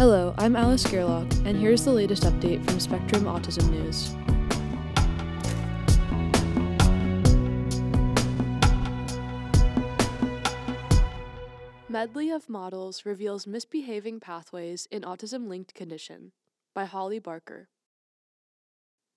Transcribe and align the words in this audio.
Hello, 0.00 0.34
I'm 0.38 0.56
Alice 0.56 0.86
Gerlach, 0.86 1.30
and 1.44 1.58
here's 1.58 1.84
the 1.84 1.92
latest 1.92 2.22
update 2.22 2.64
from 2.64 2.80
Spectrum 2.80 3.24
Autism 3.24 3.68
News. 3.68 4.14
Medley 11.86 12.30
of 12.30 12.48
Models 12.48 13.04
Reveals 13.04 13.46
Misbehaving 13.46 14.20
Pathways 14.20 14.88
in 14.90 15.02
Autism 15.02 15.48
Linked 15.48 15.74
Condition 15.74 16.32
by 16.74 16.86
Holly 16.86 17.18
Barker. 17.18 17.68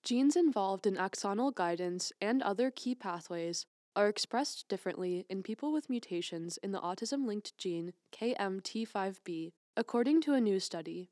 Genes 0.03 0.35
involved 0.35 0.85
in 0.85 0.97
axonal 0.97 1.55
guidance 1.55 2.11
and 2.19 2.43
other 2.43 2.69
key 2.69 2.93
pathways 2.93 3.65
are 3.95 4.09
expressed 4.09 4.67
differently 4.67 5.25
in 5.29 5.43
people 5.43 5.71
with 5.71 5.89
mutations 5.89 6.57
in 6.57 6.73
the 6.73 6.81
autism 6.81 7.25
linked 7.25 7.57
gene 7.57 7.93
KMT5B, 8.11 9.53
according 9.75 10.21
to 10.21 10.33
a 10.33 10.41
new 10.41 10.59
study. 10.59 11.09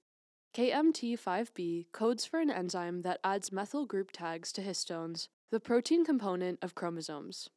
KMT5B 0.55 1.88
codes 1.92 2.25
for 2.25 2.39
an 2.39 2.51
enzyme 2.51 3.01
that 3.01 3.20
adds 3.24 3.51
methyl 3.51 3.86
group 3.86 4.11
tags 4.11 4.51
to 4.51 4.61
histones, 4.61 5.29
the 5.50 5.60
protein 5.60 6.06
component 6.06 6.60
of 6.61 6.75
chromosomes. 6.75 7.50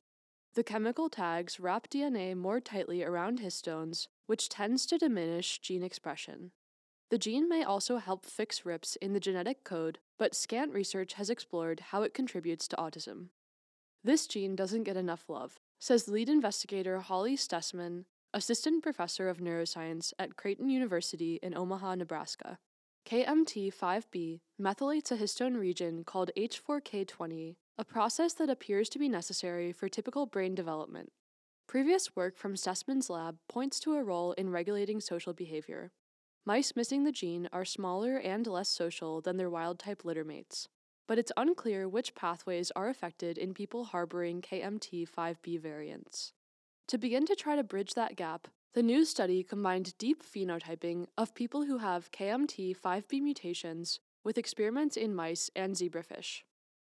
The 0.55 0.65
chemical 0.65 1.11
tags 1.11 1.61
wrap 1.61 1.89
DNA 1.91 2.35
more 2.35 2.61
tightly 2.61 3.03
around 3.03 3.41
histones, 3.41 4.07
which 4.27 4.49
tends 4.49 4.87
to 4.87 4.99
diminish 4.99 5.59
gene 5.59 5.83
expression. 5.83 6.53
The 7.11 7.19
gene 7.19 7.49
may 7.49 7.63
also 7.63 7.99
help 7.99 8.25
fix 8.25 8.65
rips 8.65 8.97
in 8.97 9.13
the 9.13 9.21
genetic 9.21 9.63
code, 9.63 9.99
but 10.19 10.35
scant 10.35 10.73
research 10.73 11.15
has 11.15 11.29
explored 11.29 11.81
how 11.81 12.03
it 12.03 12.15
contributes 12.15 12.67
to 12.69 12.77
autism. 12.77 13.29
This 14.03 14.27
gene 14.27 14.57
doesn't 14.57 14.85
get 14.85 14.97
enough 14.97 15.25
love, 15.29 15.59
says 15.81 16.09
lead 16.09 16.29
investigator 16.29 17.01
Holly 17.01 17.37
Stessman, 17.37 18.07
assistant 18.35 18.83
professor 18.83 19.29
of 19.29 19.39
neuroscience 19.39 20.13
at 20.19 20.37
Creighton 20.37 20.69
University 20.69 21.39
in 21.43 21.57
Omaha, 21.57 21.95
Nebraska. 21.95 22.59
KMT5B 23.09 24.41
methylates 24.61 25.11
a 25.11 25.17
histone 25.17 25.59
region 25.59 26.05
called 26.05 26.31
H4K20, 26.37 27.57
a 27.79 27.85
process 27.85 28.35
that 28.35 28.51
appears 28.51 28.89
to 28.91 28.99
be 28.99 29.09
necessary 29.09 29.73
for 29.73 29.89
typical 29.89 30.27
brain 30.27 30.55
development. 30.55 31.13
Previous 31.67 32.15
work 32.15 32.37
from 32.37 32.57
Stessman's 32.57 33.09
lab 33.09 33.39
points 33.49 33.81
to 33.81 33.95
a 33.95 34.03
role 34.03 34.33
in 34.33 34.51
regulating 34.51 35.01
social 35.01 35.33
behavior. 35.33 35.93
Mice 36.45 36.75
missing 36.77 37.05
the 37.05 37.13
gene 37.13 37.49
are 37.53 37.65
smaller 37.65 38.19
and 38.19 38.47
less 38.47 38.69
social 38.69 39.21
than 39.23 39.39
their 39.39 39.49
wild 39.49 39.79
type 39.79 40.03
littermates 40.03 40.67
but 41.07 41.19
it's 41.19 41.33
unclear 41.37 41.89
which 41.89 42.15
pathways 42.15 42.71
are 42.75 42.89
affected 42.89 43.37
in 43.39 43.55
people 43.55 43.85
harboring 43.85 44.41
KMT5B 44.41 45.61
variants. 45.61 46.33
To 46.89 46.99
begin 46.99 47.25
to 47.27 47.35
try 47.35 47.57
to 47.57 47.65
bridge 47.65 47.95
that 47.95 48.15
gap, 48.15 48.47
the 48.75 48.83
new 48.83 49.07
study 49.07 49.43
combined 49.43 49.97
deep 49.97 50.23
phenotyping 50.23 51.07
of 51.17 51.35
people 51.35 51.65
who 51.65 51.79
have 51.79 52.11
KMT5B 52.11 53.23
mutations 53.23 54.01
with 54.23 54.37
experiments 54.37 54.99
in 54.99 55.15
mice 55.15 55.51
and 55.57 55.75
zebrafish. 55.75 56.43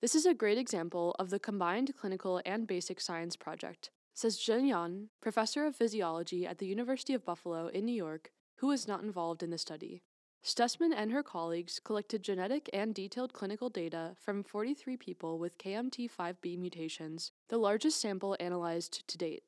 This 0.00 0.14
is 0.14 0.24
a 0.24 0.32
great 0.32 0.56
example 0.56 1.14
of 1.18 1.28
the 1.28 1.38
combined 1.38 1.92
clinical 1.94 2.40
and 2.46 2.66
basic 2.66 3.02
science 3.02 3.36
project, 3.36 3.90
says 4.14 4.38
Zhen 4.38 4.66
Yan, 4.66 5.10
professor 5.20 5.66
of 5.66 5.76
physiology 5.76 6.46
at 6.46 6.56
the 6.56 6.66
University 6.66 7.12
of 7.12 7.26
Buffalo 7.26 7.66
in 7.66 7.84
New 7.84 7.94
York, 7.94 8.32
who 8.56 8.68
was 8.68 8.88
not 8.88 9.02
involved 9.02 9.42
in 9.42 9.50
the 9.50 9.58
study. 9.58 10.02
Stessman 10.42 10.94
and 10.94 11.12
her 11.12 11.22
colleagues 11.22 11.78
collected 11.78 12.22
genetic 12.22 12.70
and 12.72 12.94
detailed 12.94 13.34
clinical 13.34 13.68
data 13.68 14.16
from 14.18 14.42
43 14.42 14.96
people 14.96 15.38
with 15.38 15.58
KMT5B 15.58 16.58
mutations, 16.58 17.30
the 17.48 17.58
largest 17.58 18.00
sample 18.00 18.36
analyzed 18.40 19.06
to 19.06 19.18
date. 19.18 19.42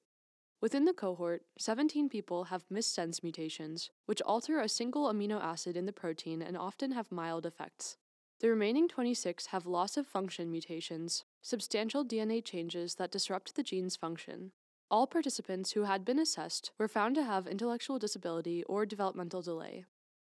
Within 0.61 0.85
the 0.85 0.95
cohort, 0.95 1.43
17 1.59 2.09
people 2.09 2.45
have 2.45 2.69
missense 2.69 3.23
mutations, 3.23 3.91
which 4.07 4.23
alter 4.23 4.61
a 4.61 4.69
single 4.69 5.13
amino 5.13 5.43
acid 5.43 5.77
in 5.77 5.87
the 5.87 5.93
protein 5.93 6.41
and 6.41 6.57
often 6.57 6.93
have 6.93 7.13
mild 7.13 7.45
effects. 7.45 7.97
The 8.41 8.49
remaining 8.49 8.89
26 8.89 9.47
have 9.47 9.67
loss 9.67 9.97
of 9.97 10.07
function 10.07 10.51
mutations, 10.51 11.25
substantial 11.43 12.05
DNA 12.05 12.45
changes 12.45 12.97
that 12.97 13.11
disrupt 13.11 13.55
the 13.55 13.63
gene's 13.63 13.97
function. 13.97 14.53
All 14.91 15.07
participants 15.07 15.73
who 15.73 15.83
had 15.83 16.05
been 16.05 16.19
assessed 16.19 16.71
were 16.79 16.89
found 16.89 17.15
to 17.17 17.25
have 17.25 17.47
intellectual 17.47 17.99
disability 17.99 18.63
or 18.65 18.87
developmental 18.87 19.43
delay. 19.43 19.85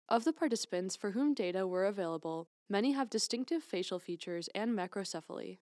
Of 0.08 0.24
the 0.24 0.32
participants 0.32 0.94
for 0.94 1.12
whom 1.12 1.32
data 1.32 1.66
were 1.66 1.86
available, 1.86 2.48
many 2.68 2.92
have 2.92 3.08
distinctive 3.08 3.62
facial 3.62 3.98
features 3.98 4.48
and 4.54 4.76
macrocephaly. 4.76 5.58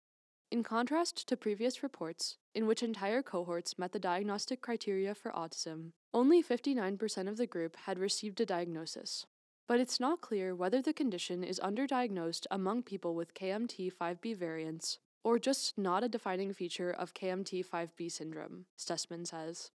In 0.51 0.63
contrast 0.63 1.29
to 1.29 1.37
previous 1.37 1.83
reports, 1.83 2.39
in 2.55 2.67
which 2.67 2.83
entire 2.83 3.23
cohorts 3.23 3.79
met 3.79 3.93
the 3.93 3.99
diagnostic 3.99 4.63
criteria 4.63 5.15
for 5.15 5.31
autism, 5.33 5.93
only 6.15 6.43
59% 6.43 7.29
of 7.29 7.37
the 7.37 7.47
group 7.47 7.77
had 7.85 7.99
received 7.99 8.41
a 8.41 8.47
diagnosis. 8.47 9.27
But 9.67 9.79
it's 9.79 10.01
not 10.01 10.23
clear 10.23 10.55
whether 10.55 10.81
the 10.81 10.95
condition 10.95 11.45
is 11.45 11.61
underdiagnosed 11.61 12.47
among 12.51 12.85
people 12.85 13.15
with 13.15 13.35
KMT5B 13.35 14.35
variants 14.35 14.99
or 15.23 15.39
just 15.39 15.77
not 15.77 16.03
a 16.03 16.09
defining 16.09 16.55
feature 16.55 16.91
of 16.91 17.13
KMT5B 17.13 18.11
syndrome, 18.11 18.65
Stessman 18.75 19.27
says. 19.27 19.71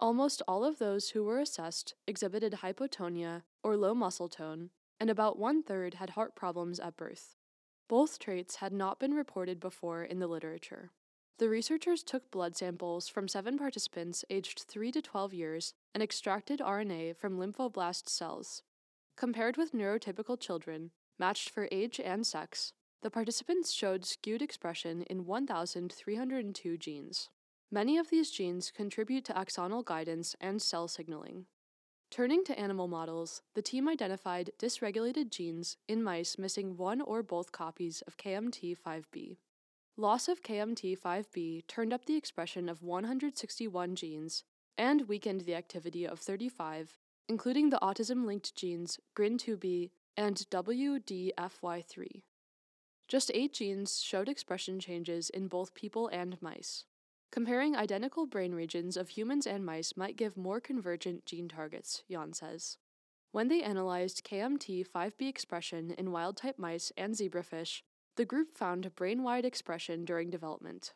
Almost 0.00 0.42
all 0.48 0.64
of 0.64 0.78
those 0.78 1.10
who 1.10 1.22
were 1.22 1.38
assessed 1.38 1.94
exhibited 2.08 2.54
hypotonia 2.54 3.42
or 3.62 3.76
low 3.76 3.94
muscle 3.94 4.28
tone, 4.28 4.70
and 4.98 5.08
about 5.08 5.38
one 5.38 5.62
third 5.62 5.94
had 5.94 6.10
heart 6.10 6.34
problems 6.34 6.80
at 6.80 6.96
birth. 6.96 7.36
Both 7.90 8.20
traits 8.20 8.54
had 8.54 8.72
not 8.72 9.00
been 9.00 9.14
reported 9.14 9.58
before 9.58 10.04
in 10.04 10.20
the 10.20 10.28
literature. 10.28 10.92
The 11.38 11.48
researchers 11.48 12.04
took 12.04 12.30
blood 12.30 12.56
samples 12.56 13.08
from 13.08 13.26
seven 13.26 13.58
participants 13.58 14.24
aged 14.30 14.60
3 14.60 14.92
to 14.92 15.02
12 15.02 15.34
years 15.34 15.74
and 15.92 16.00
extracted 16.00 16.60
RNA 16.60 17.16
from 17.16 17.36
lymphoblast 17.36 18.08
cells. 18.08 18.62
Compared 19.16 19.56
with 19.56 19.72
neurotypical 19.72 20.38
children, 20.38 20.92
matched 21.18 21.50
for 21.50 21.66
age 21.72 21.98
and 21.98 22.24
sex, 22.24 22.72
the 23.02 23.10
participants 23.10 23.72
showed 23.72 24.04
skewed 24.04 24.40
expression 24.40 25.02
in 25.02 25.26
1,302 25.26 26.78
genes. 26.78 27.28
Many 27.72 27.98
of 27.98 28.08
these 28.08 28.30
genes 28.30 28.70
contribute 28.70 29.24
to 29.24 29.34
axonal 29.34 29.84
guidance 29.84 30.36
and 30.40 30.62
cell 30.62 30.86
signaling. 30.86 31.46
Turning 32.10 32.42
to 32.42 32.58
animal 32.58 32.88
models, 32.88 33.42
the 33.54 33.62
team 33.62 33.88
identified 33.88 34.50
dysregulated 34.58 35.30
genes 35.30 35.76
in 35.86 36.02
mice 36.02 36.36
missing 36.36 36.76
one 36.76 37.00
or 37.00 37.22
both 37.22 37.52
copies 37.52 38.02
of 38.02 38.16
KMT5B. 38.16 39.36
Loss 39.96 40.28
of 40.28 40.42
KMT5B 40.42 41.68
turned 41.68 41.92
up 41.92 42.06
the 42.06 42.16
expression 42.16 42.68
of 42.68 42.82
161 42.82 43.94
genes 43.94 44.42
and 44.76 45.06
weakened 45.06 45.42
the 45.42 45.54
activity 45.54 46.04
of 46.04 46.18
35, 46.18 46.98
including 47.28 47.70
the 47.70 47.78
autism 47.80 48.24
linked 48.24 48.56
genes 48.56 48.98
GRIN2B 49.16 49.90
and 50.16 50.36
WDFY3. 50.50 52.22
Just 53.06 53.30
eight 53.34 53.52
genes 53.52 54.00
showed 54.00 54.28
expression 54.28 54.80
changes 54.80 55.30
in 55.30 55.46
both 55.46 55.74
people 55.74 56.08
and 56.08 56.42
mice. 56.42 56.86
Comparing 57.32 57.76
identical 57.76 58.26
brain 58.26 58.52
regions 58.52 58.96
of 58.96 59.10
humans 59.10 59.46
and 59.46 59.64
mice 59.64 59.96
might 59.96 60.16
give 60.16 60.36
more 60.36 60.60
convergent 60.60 61.24
gene 61.24 61.48
targets, 61.48 62.02
Yan 62.08 62.32
says. 62.32 62.76
When 63.30 63.46
they 63.46 63.62
analyzed 63.62 64.24
KMT5B 64.24 65.28
expression 65.28 65.92
in 65.92 66.10
wild 66.10 66.36
type 66.36 66.58
mice 66.58 66.90
and 66.96 67.14
zebrafish, 67.14 67.82
the 68.16 68.24
group 68.24 68.56
found 68.56 68.96
brain 68.96 69.22
wide 69.22 69.44
expression 69.44 70.04
during 70.04 70.28
development. 70.28 70.92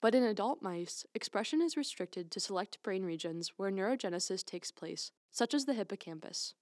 But 0.00 0.16
in 0.16 0.24
adult 0.24 0.62
mice, 0.62 1.06
expression 1.14 1.62
is 1.62 1.76
restricted 1.76 2.32
to 2.32 2.40
select 2.40 2.82
brain 2.82 3.04
regions 3.04 3.52
where 3.56 3.70
neurogenesis 3.70 4.44
takes 4.44 4.72
place, 4.72 5.12
such 5.30 5.54
as 5.54 5.66
the 5.66 5.74
hippocampus. 5.74 6.54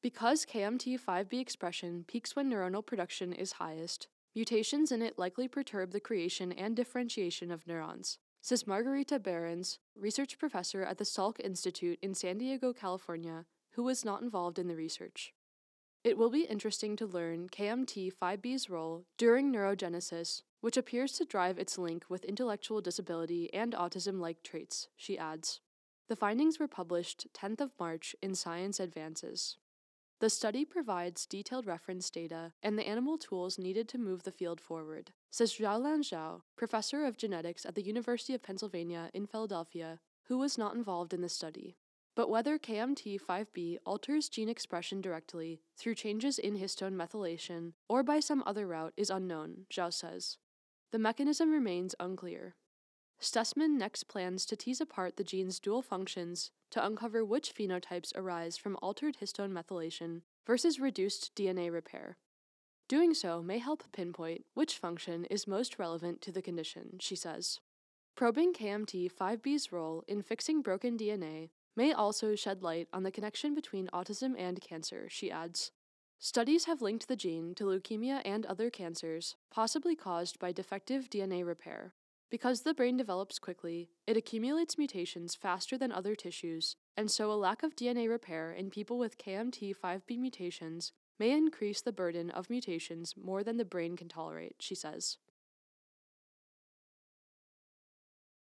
Because 0.00 0.46
KMT5B 0.46 1.40
expression 1.40 2.04
peaks 2.06 2.36
when 2.36 2.48
neuronal 2.48 2.86
production 2.86 3.32
is 3.32 3.54
highest, 3.54 4.06
mutations 4.32 4.92
in 4.92 5.02
it 5.02 5.18
likely 5.18 5.48
perturb 5.48 5.90
the 5.90 5.98
creation 5.98 6.52
and 6.52 6.76
differentiation 6.76 7.50
of 7.50 7.66
neurons, 7.66 8.18
says 8.40 8.66
Margarita 8.66 9.18
Behrens, 9.18 9.78
research 9.96 10.38
professor 10.38 10.82
at 10.82 10.98
the 10.98 11.04
Salk 11.04 11.40
Institute 11.40 11.98
in 12.02 12.14
San 12.14 12.38
Diego, 12.38 12.72
California, 12.72 13.46
who 13.72 13.82
was 13.82 14.04
not 14.04 14.22
involved 14.22 14.58
in 14.58 14.68
the 14.68 14.76
research. 14.76 15.32
It 16.04 16.16
will 16.16 16.30
be 16.30 16.42
interesting 16.42 16.96
to 16.96 17.06
learn 17.06 17.48
KMT5B's 17.48 18.70
role 18.70 19.04
during 19.16 19.52
neurogenesis, 19.52 20.42
which 20.60 20.76
appears 20.76 21.12
to 21.12 21.24
drive 21.24 21.58
its 21.58 21.76
link 21.76 22.04
with 22.08 22.24
intellectual 22.24 22.80
disability 22.80 23.52
and 23.52 23.72
autism 23.72 24.20
like 24.20 24.42
traits, 24.42 24.88
she 24.96 25.18
adds. 25.18 25.60
The 26.08 26.16
findings 26.16 26.58
were 26.58 26.68
published 26.68 27.26
10th 27.34 27.60
of 27.60 27.72
March 27.78 28.16
in 28.22 28.34
Science 28.34 28.80
Advances. 28.80 29.58
The 30.20 30.30
study 30.30 30.64
provides 30.64 31.26
detailed 31.26 31.66
reference 31.66 32.10
data 32.10 32.52
and 32.60 32.76
the 32.76 32.88
animal 32.88 33.18
tools 33.18 33.56
needed 33.56 33.88
to 33.90 33.98
move 33.98 34.24
the 34.24 34.32
field 34.32 34.60
forward, 34.60 35.12
says 35.30 35.52
Zhaolan 35.52 36.00
Zhou, 36.00 36.42
professor 36.56 37.04
of 37.04 37.16
genetics 37.16 37.64
at 37.64 37.76
the 37.76 37.84
University 37.84 38.34
of 38.34 38.42
Pennsylvania 38.42 39.10
in 39.14 39.26
Philadelphia, 39.26 40.00
who 40.24 40.38
was 40.38 40.58
not 40.58 40.74
involved 40.74 41.14
in 41.14 41.20
the 41.20 41.28
study. 41.28 41.76
But 42.16 42.28
whether 42.28 42.58
KMT5B 42.58 43.78
alters 43.86 44.28
gene 44.28 44.48
expression 44.48 45.00
directly 45.00 45.60
through 45.76 45.94
changes 45.94 46.40
in 46.40 46.58
histone 46.58 46.94
methylation 46.94 47.74
or 47.88 48.02
by 48.02 48.18
some 48.18 48.42
other 48.44 48.66
route 48.66 48.94
is 48.96 49.10
unknown, 49.10 49.66
Zhao 49.70 49.92
says. 49.92 50.38
The 50.90 50.98
mechanism 50.98 51.52
remains 51.52 51.94
unclear. 52.00 52.56
Stessman 53.20 53.76
next 53.76 54.04
plans 54.04 54.46
to 54.46 54.56
tease 54.56 54.80
apart 54.80 55.16
the 55.16 55.24
gene's 55.24 55.58
dual 55.58 55.82
functions 55.82 56.52
to 56.70 56.84
uncover 56.84 57.24
which 57.24 57.52
phenotypes 57.52 58.12
arise 58.14 58.56
from 58.56 58.76
altered 58.80 59.16
histone 59.20 59.50
methylation 59.50 60.22
versus 60.46 60.78
reduced 60.78 61.34
DNA 61.34 61.72
repair. 61.72 62.16
Doing 62.86 63.14
so 63.14 63.42
may 63.42 63.58
help 63.58 63.82
pinpoint 63.92 64.44
which 64.54 64.78
function 64.78 65.24
is 65.26 65.46
most 65.46 65.78
relevant 65.78 66.22
to 66.22 66.32
the 66.32 66.40
condition, 66.40 66.96
she 67.00 67.16
says. 67.16 67.60
Probing 68.16 68.52
KMT5B's 68.52 69.72
role 69.72 70.04
in 70.06 70.22
fixing 70.22 70.62
broken 70.62 70.96
DNA 70.96 71.50
may 71.76 71.92
also 71.92 72.34
shed 72.34 72.62
light 72.62 72.88
on 72.92 73.02
the 73.02 73.10
connection 73.10 73.54
between 73.54 73.88
autism 73.88 74.34
and 74.38 74.60
cancer, 74.60 75.08
she 75.08 75.30
adds. 75.30 75.72
Studies 76.18 76.64
have 76.64 76.82
linked 76.82 77.08
the 77.08 77.14
gene 77.14 77.54
to 77.56 77.64
leukemia 77.64 78.22
and 78.24 78.46
other 78.46 78.70
cancers, 78.70 79.36
possibly 79.50 79.94
caused 79.94 80.38
by 80.38 80.50
defective 80.50 81.10
DNA 81.10 81.44
repair. 81.44 81.94
Because 82.30 82.60
the 82.60 82.74
brain 82.74 82.98
develops 82.98 83.38
quickly, 83.38 83.90
it 84.06 84.16
accumulates 84.16 84.76
mutations 84.76 85.34
faster 85.34 85.78
than 85.78 85.90
other 85.90 86.14
tissues, 86.14 86.76
and 86.94 87.10
so 87.10 87.32
a 87.32 87.34
lack 87.34 87.62
of 87.62 87.74
DNA 87.74 88.08
repair 88.08 88.52
in 88.52 88.68
people 88.68 88.98
with 88.98 89.16
KMT5B 89.16 90.18
mutations 90.18 90.92
may 91.18 91.30
increase 91.30 91.80
the 91.80 91.92
burden 91.92 92.30
of 92.30 92.50
mutations 92.50 93.14
more 93.16 93.42
than 93.42 93.56
the 93.56 93.64
brain 93.64 93.96
can 93.96 94.08
tolerate, 94.08 94.56
she 94.60 94.74
says. 94.74 95.16